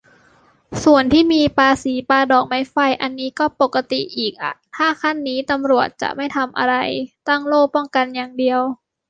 [0.83, 6.75] ส่วนที่มีปาสี ปาดอกไม้ไฟ อันนี้ก็ปกติอีกอ่ะ ถ้าขั้นนี้ตำรวจจะไม่ทำอะไร
[7.27, 8.61] ตั้งโล่ป้องกันอย่างเดียว